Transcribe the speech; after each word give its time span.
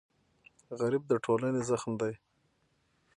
غریب 0.79 1.03
د 1.07 1.13
ټولنې 1.25 1.61
زخم 1.69 1.91
دی 2.01 2.13